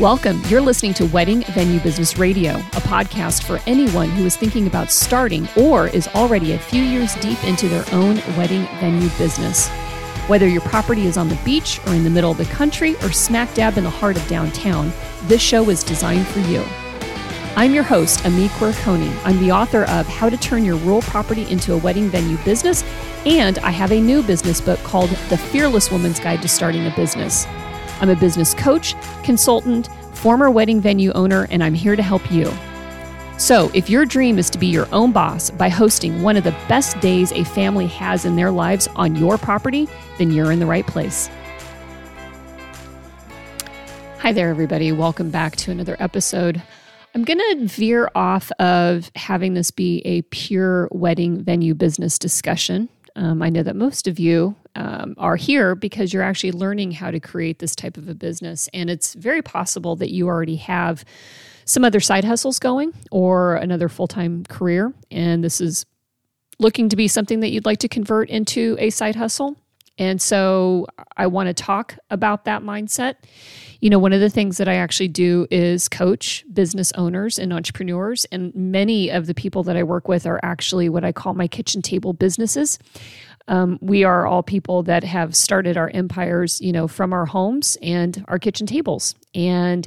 [0.00, 0.42] Welcome.
[0.48, 4.90] You're listening to Wedding Venue Business Radio, a podcast for anyone who is thinking about
[4.90, 9.68] starting or is already a few years deep into their own wedding venue business.
[10.26, 13.12] Whether your property is on the beach or in the middle of the country or
[13.12, 14.92] smack dab in the heart of downtown,
[15.28, 16.64] this show is designed for you.
[17.54, 19.16] I'm your host, Ami Quirconi.
[19.24, 22.82] I'm the author of How to Turn Your Rural Property into a Wedding Venue Business,
[23.26, 26.90] and I have a new business book called The Fearless Woman's Guide to Starting a
[26.96, 27.46] Business.
[28.04, 32.52] I'm a business coach, consultant, former wedding venue owner, and I'm here to help you.
[33.38, 36.54] So, if your dream is to be your own boss by hosting one of the
[36.68, 40.66] best days a family has in their lives on your property, then you're in the
[40.66, 41.30] right place.
[44.18, 44.92] Hi there, everybody.
[44.92, 46.62] Welcome back to another episode.
[47.14, 52.90] I'm going to veer off of having this be a pure wedding venue business discussion.
[53.16, 57.10] Um, I know that most of you um, are here because you're actually learning how
[57.10, 58.68] to create this type of a business.
[58.74, 61.04] And it's very possible that you already have
[61.64, 64.92] some other side hustles going or another full time career.
[65.10, 65.86] And this is
[66.58, 69.56] looking to be something that you'd like to convert into a side hustle.
[69.98, 73.16] And so I want to talk about that mindset.
[73.80, 77.52] You know, one of the things that I actually do is coach business owners and
[77.52, 78.24] entrepreneurs.
[78.32, 81.46] And many of the people that I work with are actually what I call my
[81.46, 82.78] kitchen table businesses.
[83.46, 87.76] Um, we are all people that have started our empires, you know, from our homes
[87.82, 89.14] and our kitchen tables.
[89.34, 89.86] And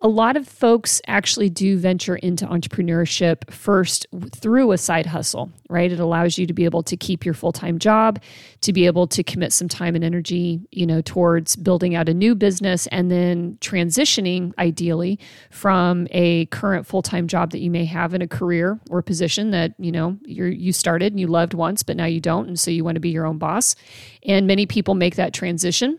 [0.00, 5.90] a lot of folks actually do venture into entrepreneurship first through a side hustle, right?
[5.90, 8.22] It allows you to be able to keep your full-time job,
[8.60, 12.14] to be able to commit some time and energy, you know, towards building out a
[12.14, 15.18] new business and then transitioning ideally
[15.50, 19.74] from a current full-time job that you may have in a career or position that,
[19.78, 22.70] you know, you you started and you loved once but now you don't and so
[22.70, 23.74] you want to be your own boss.
[24.22, 25.98] And many people make that transition.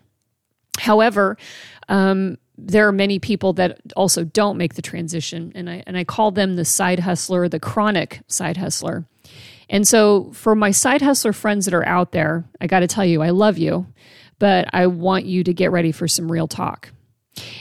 [0.79, 1.37] However,
[1.89, 6.03] um, there are many people that also don't make the transition and I and I
[6.03, 9.05] call them the side hustler, the chronic side hustler.
[9.69, 13.05] And so for my side hustler friends that are out there, I got to tell
[13.05, 13.87] you I love you,
[14.39, 16.91] but I want you to get ready for some real talk.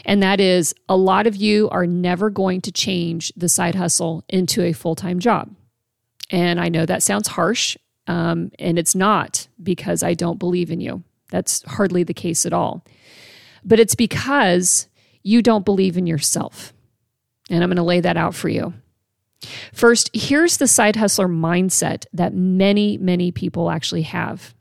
[0.04, 4.25] And that is a lot of you are never going to change the side hustle
[4.28, 5.54] into a full-time job.
[6.31, 7.76] And I know that sounds harsh,
[8.06, 11.04] um, and it's not because I don't believe in you.
[11.31, 12.84] That's hardly the case at all
[13.64, 14.88] but it's because
[15.22, 16.72] you don't believe in yourself.
[17.50, 18.74] And I'm going to lay that out for you.
[19.72, 24.54] First, here's the side hustler mindset that many, many people actually have.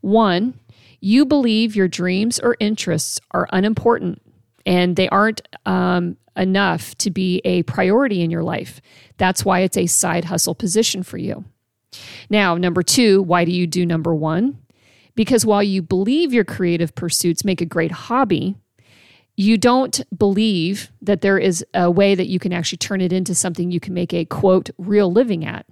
[0.00, 0.58] One,
[1.00, 4.20] you believe your dreams or interests are unimportant
[4.66, 8.80] and they aren't um, enough to be a priority in your life.
[9.16, 11.44] That's why it's a side hustle position for you.
[12.30, 14.58] Now, number two, why do you do number one?
[15.14, 18.56] Because while you believe your creative pursuits make a great hobby,
[19.36, 23.34] you don't believe that there is a way that you can actually turn it into
[23.34, 25.66] something you can make a quote real living at.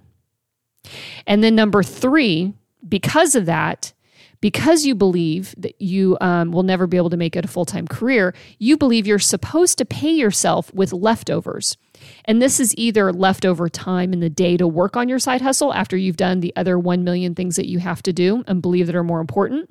[1.27, 2.53] And then number three,
[2.87, 3.93] because of that,
[4.41, 7.65] because you believe that you um, will never be able to make it a full
[7.65, 11.77] time career, you believe you're supposed to pay yourself with leftovers.
[12.25, 15.71] And this is either leftover time in the day to work on your side hustle
[15.71, 18.87] after you've done the other 1 million things that you have to do and believe
[18.87, 19.69] that are more important.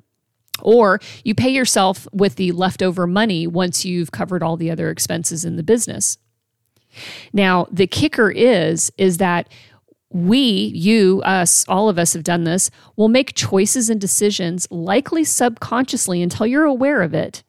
[0.63, 5.45] Or you pay yourself with the leftover money once you've covered all the other expenses
[5.45, 6.17] in the business.
[7.33, 9.47] Now, the kicker is is that
[10.13, 10.39] we,
[10.75, 16.21] you, us, all of us have done this, will make choices and decisions, likely subconsciously
[16.21, 17.43] until you're aware of it,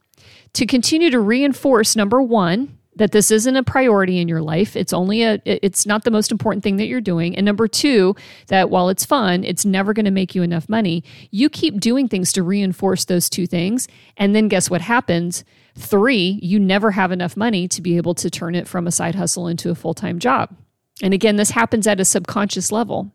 [0.53, 4.77] to continue to reinforce number one, that this isn't a priority in your life.
[4.77, 7.35] It's only a it's not the most important thing that you're doing.
[7.37, 8.15] And number 2
[8.49, 11.03] that while it's fun it's never going to make you enough money.
[11.31, 13.89] You keep doing things to reinforce those two things.
[14.17, 15.45] And then guess what happens?
[15.77, 19.15] 3 you never have enough money to be able to turn it from a side
[19.15, 20.55] hustle into a full-time job.
[21.03, 23.11] And again this happens at a subconscious level.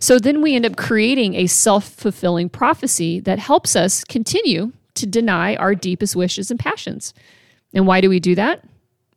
[0.00, 5.56] So then we end up creating a self-fulfilling prophecy that helps us continue to deny
[5.56, 7.12] our deepest wishes and passions.
[7.74, 8.64] And why do we do that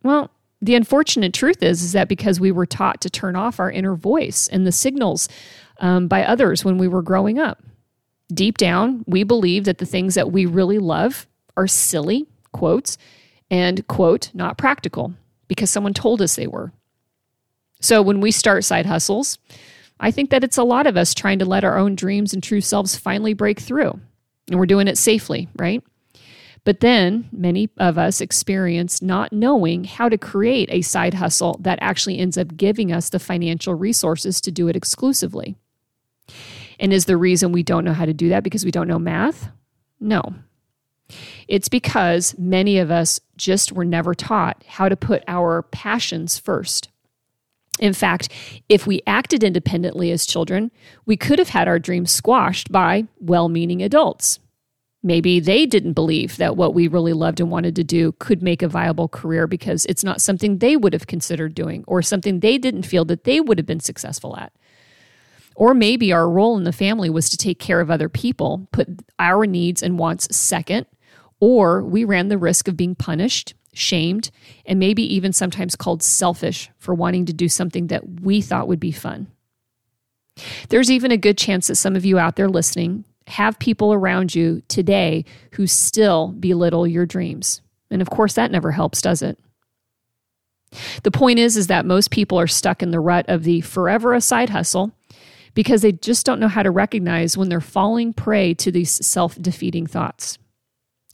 [0.02, 3.70] well, the unfortunate truth is, is that because we were taught to turn off our
[3.70, 5.28] inner voice and the signals
[5.80, 7.62] um, by others when we were growing up.
[8.32, 11.26] Deep down, we believe that the things that we really love
[11.56, 12.96] are silly, quotes,
[13.50, 15.12] and, quote, not practical
[15.48, 16.72] because someone told us they were.
[17.80, 19.38] So when we start side hustles,
[19.98, 22.42] I think that it's a lot of us trying to let our own dreams and
[22.42, 24.00] true selves finally break through.
[24.48, 25.82] And we're doing it safely, right?
[26.64, 31.78] But then many of us experience not knowing how to create a side hustle that
[31.82, 35.56] actually ends up giving us the financial resources to do it exclusively.
[36.78, 38.98] And is the reason we don't know how to do that because we don't know
[38.98, 39.48] math?
[39.98, 40.34] No.
[41.48, 46.88] It's because many of us just were never taught how to put our passions first.
[47.78, 48.28] In fact,
[48.68, 50.70] if we acted independently as children,
[51.06, 54.38] we could have had our dreams squashed by well meaning adults.
[55.04, 58.62] Maybe they didn't believe that what we really loved and wanted to do could make
[58.62, 62.56] a viable career because it's not something they would have considered doing or something they
[62.56, 64.52] didn't feel that they would have been successful at.
[65.56, 68.88] Or maybe our role in the family was to take care of other people, put
[69.18, 70.86] our needs and wants second,
[71.40, 74.30] or we ran the risk of being punished, shamed,
[74.64, 78.80] and maybe even sometimes called selfish for wanting to do something that we thought would
[78.80, 79.26] be fun.
[80.68, 84.34] There's even a good chance that some of you out there listening have people around
[84.34, 87.60] you today who still belittle your dreams.
[87.90, 89.38] And of course, that never helps, does it?
[91.02, 94.14] The point is, is that most people are stuck in the rut of the forever
[94.14, 94.92] a side hustle
[95.54, 99.36] because they just don't know how to recognize when they're falling prey to these self
[99.40, 100.38] defeating thoughts.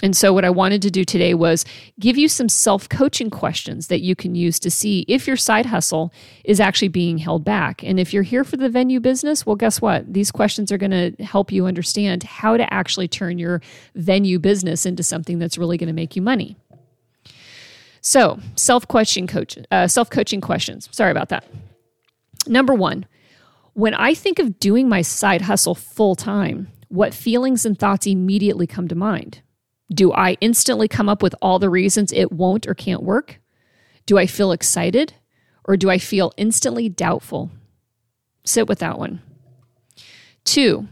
[0.00, 1.64] And so, what I wanted to do today was
[1.98, 5.66] give you some self coaching questions that you can use to see if your side
[5.66, 6.12] hustle
[6.44, 7.82] is actually being held back.
[7.82, 10.12] And if you're here for the venue business, well, guess what?
[10.12, 13.60] These questions are going to help you understand how to actually turn your
[13.96, 16.56] venue business into something that's really going to make you money.
[18.00, 20.88] So, self coaching coach, uh, self coaching questions.
[20.92, 21.44] Sorry about that.
[22.46, 23.04] Number one,
[23.74, 28.68] when I think of doing my side hustle full time, what feelings and thoughts immediately
[28.68, 29.42] come to mind?
[29.92, 33.40] Do I instantly come up with all the reasons it won't or can't work?
[34.06, 35.14] Do I feel excited
[35.64, 37.50] or do I feel instantly doubtful?
[38.44, 39.20] Sit with that one.
[40.44, 40.88] Two,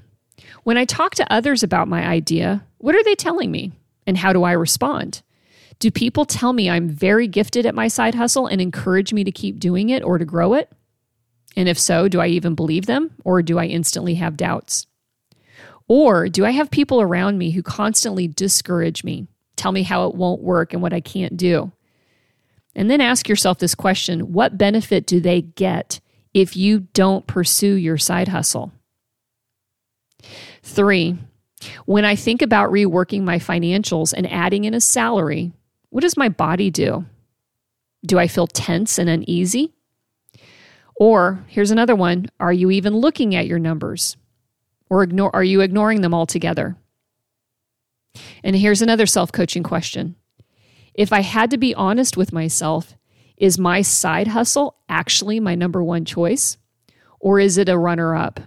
[0.65, 3.73] when I talk to others about my idea, what are they telling me
[4.07, 5.23] and how do I respond?
[5.79, 9.33] Do people tell me I'm very gifted at my side hustle and encourage me to
[9.33, 10.71] keep doing it or to grow it?
[11.57, 14.87] And if so, do I even believe them or do I instantly have doubts?
[15.89, 20.15] Or do I have people around me who constantly discourage me, tell me how it
[20.15, 21.73] won't work and what I can't do?
[22.75, 26.01] And then ask yourself this question what benefit do they get
[26.35, 28.73] if you don't pursue your side hustle?
[30.63, 31.17] Three,
[31.87, 35.53] when I think about reworking my financials and adding in a salary,
[35.89, 37.07] what does my body do?
[38.05, 39.73] Do I feel tense and uneasy?
[40.97, 44.17] Or here's another one Are you even looking at your numbers?
[44.89, 46.77] Or ignore, are you ignoring them altogether?
[48.43, 50.17] And here's another self coaching question
[50.95, 52.95] If I had to be honest with myself,
[53.37, 56.57] is my side hustle actually my number one choice?
[57.21, 58.41] Or is it a runner up?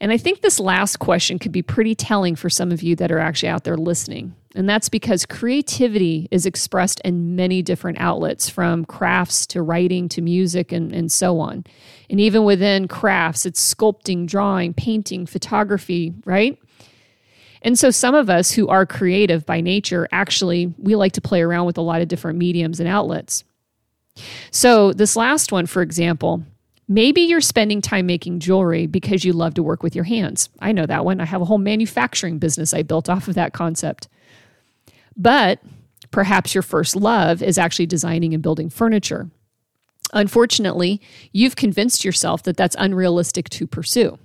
[0.00, 3.12] And I think this last question could be pretty telling for some of you that
[3.12, 4.34] are actually out there listening.
[4.54, 10.22] And that's because creativity is expressed in many different outlets, from crafts to writing to
[10.22, 11.64] music and, and so on.
[12.08, 16.58] And even within crafts, it's sculpting, drawing, painting, photography, right?
[17.62, 21.42] And so some of us who are creative by nature, actually, we like to play
[21.42, 23.44] around with a lot of different mediums and outlets.
[24.50, 26.42] So, this last one, for example,
[26.92, 30.48] Maybe you're spending time making jewelry because you love to work with your hands.
[30.58, 31.20] I know that one.
[31.20, 34.08] I have a whole manufacturing business I built off of that concept.
[35.16, 35.60] But
[36.10, 39.30] perhaps your first love is actually designing and building furniture.
[40.12, 41.00] Unfortunately,
[41.32, 44.18] you've convinced yourself that that's unrealistic to pursue.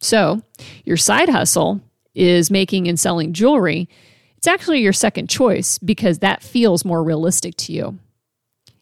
[0.00, 0.42] So,
[0.84, 1.80] your side hustle
[2.14, 3.88] is making and selling jewelry.
[4.36, 7.98] It's actually your second choice because that feels more realistic to you.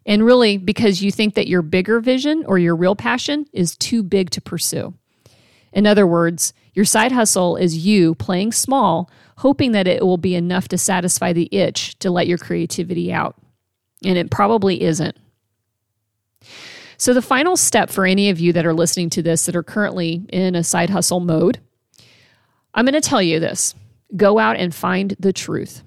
[0.06, 4.02] And really, because you think that your bigger vision or your real passion is too
[4.02, 4.94] big to pursue.
[5.72, 10.34] In other words, your side hustle is you playing small, hoping that it will be
[10.34, 13.36] enough to satisfy the itch to let your creativity out.
[14.04, 15.16] And it probably isn't.
[16.98, 19.62] So, the final step for any of you that are listening to this that are
[19.62, 21.58] currently in a side hustle mode,
[22.74, 23.74] I'm going to tell you this
[24.14, 25.82] go out and find the truth.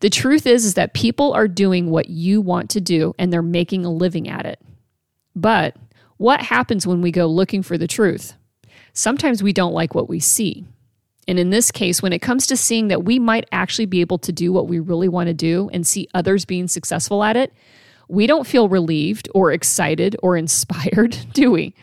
[0.00, 3.40] The truth is, is that people are doing what you want to do and they're
[3.40, 4.60] making a living at it.
[5.34, 5.74] But
[6.18, 8.34] what happens when we go looking for the truth?
[8.92, 10.66] Sometimes we don't like what we see.
[11.28, 14.18] And in this case, when it comes to seeing that we might actually be able
[14.18, 17.52] to do what we really want to do and see others being successful at it,
[18.08, 21.74] we don't feel relieved or excited or inspired, do we?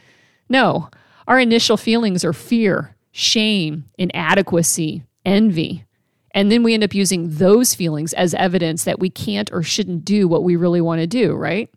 [0.50, 0.90] No,
[1.28, 5.86] our initial feelings are fear, shame, inadequacy, envy.
[6.32, 10.06] And then we end up using those feelings as evidence that we can't or shouldn't
[10.06, 11.70] do what we really want to do, right?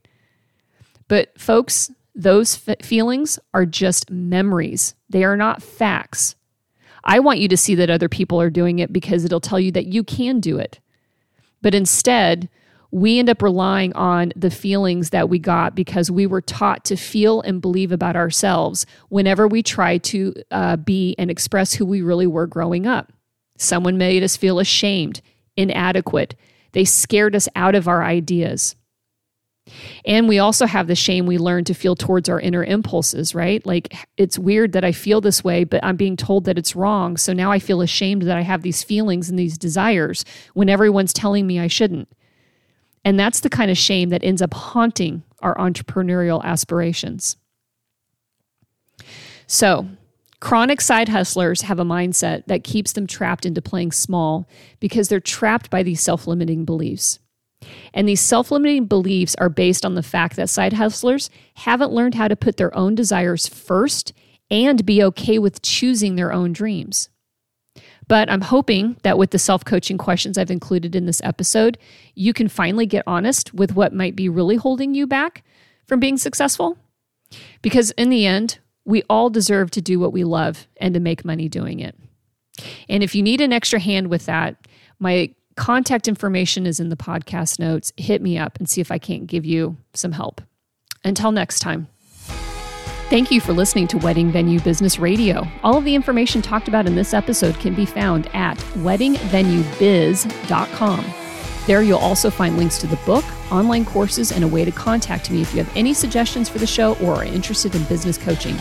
[1.08, 6.36] But, folks, those f- feelings are just memories, they are not facts.
[7.04, 9.72] I want you to see that other people are doing it because it'll tell you
[9.72, 10.80] that you can do it.
[11.60, 12.48] But instead,
[12.90, 16.96] we end up relying on the feelings that we got because we were taught to
[16.96, 22.02] feel and believe about ourselves whenever we try to uh, be and express who we
[22.02, 23.10] really were growing up.
[23.56, 25.22] Someone made us feel ashamed,
[25.56, 26.34] inadequate.
[26.72, 28.76] They scared us out of our ideas.
[30.04, 33.64] And we also have the shame we learn to feel towards our inner impulses, right?
[33.64, 37.16] Like it's weird that I feel this way, but I'm being told that it's wrong.
[37.16, 41.12] So now I feel ashamed that I have these feelings and these desires when everyone's
[41.12, 42.08] telling me I shouldn't.
[43.04, 47.36] And that's the kind of shame that ends up haunting our entrepreneurial aspirations.
[49.46, 49.88] So,
[50.40, 54.48] chronic side hustlers have a mindset that keeps them trapped into playing small
[54.80, 57.18] because they're trapped by these self limiting beliefs.
[57.94, 62.14] And these self limiting beliefs are based on the fact that side hustlers haven't learned
[62.14, 64.12] how to put their own desires first
[64.50, 67.08] and be okay with choosing their own dreams.
[68.08, 71.78] But I'm hoping that with the self coaching questions I've included in this episode,
[72.14, 75.44] you can finally get honest with what might be really holding you back
[75.86, 76.76] from being successful.
[77.62, 81.24] Because in the end, we all deserve to do what we love and to make
[81.24, 81.96] money doing it.
[82.88, 84.56] And if you need an extra hand with that,
[84.98, 87.92] my contact information is in the podcast notes.
[87.96, 90.40] Hit me up and see if I can't give you some help.
[91.04, 91.88] Until next time.
[93.10, 95.46] Thank you for listening to Wedding Venue Business Radio.
[95.62, 101.04] All of the information talked about in this episode can be found at weddingvenuebiz.com.
[101.66, 105.30] There you'll also find links to the book, online courses, and a way to contact
[105.30, 108.56] me if you have any suggestions for the show or are interested in business coaching.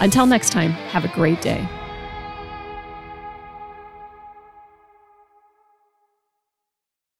[0.00, 1.68] Until next time, have a great day.